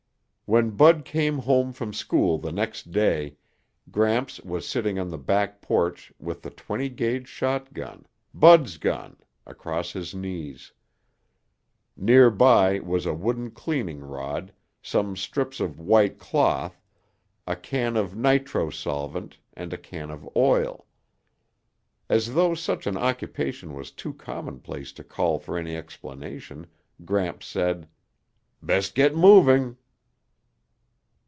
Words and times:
When 0.51 0.71
Bud 0.71 1.05
came 1.05 1.37
home 1.37 1.71
from 1.71 1.93
school 1.93 2.37
the 2.37 2.51
next 2.51 2.91
day, 2.91 3.37
Gramps 3.89 4.41
was 4.41 4.67
sitting 4.67 4.99
on 4.99 5.07
the 5.07 5.17
back 5.17 5.61
porch 5.61 6.11
with 6.19 6.41
the 6.41 6.49
twenty 6.49 6.89
gauge 6.89 7.29
shotgun, 7.29 8.05
Bud's 8.33 8.75
gun, 8.75 9.15
across 9.47 9.93
his 9.93 10.13
knees. 10.13 10.73
Nearby 11.95 12.79
was 12.79 13.05
a 13.05 13.13
wooden 13.13 13.51
cleaning 13.51 14.01
rod, 14.01 14.51
some 14.81 15.15
strips 15.15 15.61
of 15.61 15.79
white 15.79 16.19
cloth, 16.19 16.81
a 17.47 17.55
can 17.55 17.95
of 17.95 18.17
nitro 18.17 18.69
solvent 18.69 19.37
and 19.53 19.71
a 19.71 19.77
can 19.77 20.09
of 20.11 20.27
oil. 20.35 20.85
As 22.09 22.33
though 22.33 22.55
such 22.55 22.85
an 22.87 22.97
occupation 22.97 23.73
was 23.73 23.89
too 23.89 24.13
commonplace 24.13 24.91
to 24.91 25.03
call 25.05 25.39
for 25.39 25.57
any 25.57 25.77
explanation, 25.77 26.67
Gramps 27.05 27.47
said, 27.47 27.87
"Best 28.61 28.95
get 28.95 29.15
moving." 29.15 29.77